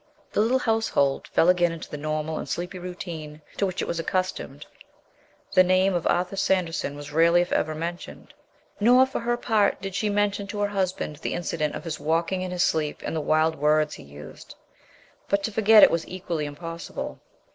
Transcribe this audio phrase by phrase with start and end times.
[0.31, 3.99] The little household fell again into the normal and sleepy routine to which it was
[3.99, 4.65] accustomed.
[5.53, 8.33] The name of Arthur Sanderson was rarely if ever mentioned.
[8.79, 12.41] Nor, for her part, did she mention to her husband the incident of his walking
[12.41, 14.55] in his sleep and the wild words he used.
[15.29, 17.19] But to forget it was equally impossible.